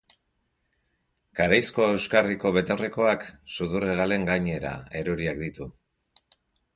[1.39, 3.25] Kareizko euskarriko betaurrekoak
[3.57, 5.69] sudurhegalen gainera eroriak ditu.